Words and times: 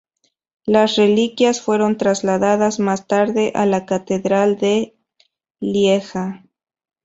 Las 0.65 0.95
reliquias 0.95 1.61
fueron 1.61 1.95
trasladadas 1.95 2.79
más 2.79 3.05
tarde 3.05 3.51
a 3.53 3.67
la 3.67 3.85
Catedral 3.85 4.57
de 4.57 4.97
Lieja. 5.59 6.43